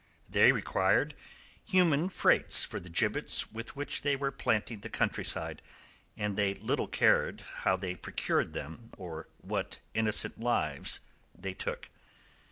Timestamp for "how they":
7.57-7.93